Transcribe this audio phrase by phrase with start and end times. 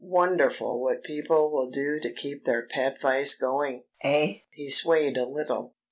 [0.03, 3.83] Wonderful what people will do to keep their pet vice going....
[4.03, 5.75] Eh?" He swayed a little.